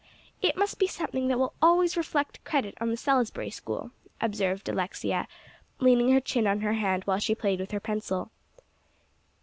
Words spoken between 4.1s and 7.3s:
observed Alexia, leaning her chin on her hand while